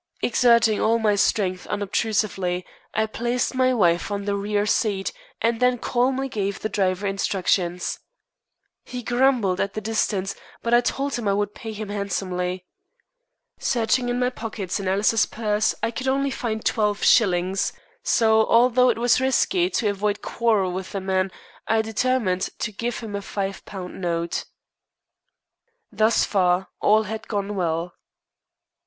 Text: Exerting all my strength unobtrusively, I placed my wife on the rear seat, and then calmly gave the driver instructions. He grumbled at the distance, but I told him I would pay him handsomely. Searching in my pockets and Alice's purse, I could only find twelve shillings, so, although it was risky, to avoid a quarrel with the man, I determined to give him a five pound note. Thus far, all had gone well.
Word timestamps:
Exerting 0.23 0.81
all 0.81 0.97
my 0.97 1.13
strength 1.13 1.67
unobtrusively, 1.67 2.65
I 2.91 3.05
placed 3.05 3.53
my 3.53 3.71
wife 3.71 4.09
on 4.09 4.25
the 4.25 4.35
rear 4.35 4.65
seat, 4.65 5.13
and 5.43 5.59
then 5.59 5.77
calmly 5.77 6.27
gave 6.27 6.59
the 6.61 6.69
driver 6.69 7.05
instructions. 7.05 7.99
He 8.83 9.03
grumbled 9.03 9.61
at 9.61 9.75
the 9.75 9.79
distance, 9.79 10.35
but 10.63 10.73
I 10.73 10.81
told 10.81 11.13
him 11.13 11.27
I 11.27 11.35
would 11.35 11.53
pay 11.53 11.71
him 11.71 11.89
handsomely. 11.89 12.65
Searching 13.59 14.09
in 14.09 14.17
my 14.17 14.31
pockets 14.31 14.79
and 14.79 14.89
Alice's 14.89 15.27
purse, 15.27 15.75
I 15.83 15.91
could 15.91 16.07
only 16.07 16.31
find 16.31 16.65
twelve 16.65 17.03
shillings, 17.03 17.71
so, 18.01 18.47
although 18.47 18.89
it 18.89 18.97
was 18.97 19.21
risky, 19.21 19.69
to 19.69 19.87
avoid 19.87 20.17
a 20.17 20.21
quarrel 20.21 20.71
with 20.71 20.93
the 20.93 20.99
man, 20.99 21.31
I 21.67 21.83
determined 21.83 22.49
to 22.57 22.71
give 22.71 23.01
him 23.01 23.15
a 23.15 23.21
five 23.21 23.63
pound 23.65 24.01
note. 24.01 24.45
Thus 25.91 26.25
far, 26.25 26.69
all 26.81 27.03
had 27.03 27.27
gone 27.27 27.53
well. 27.55 27.93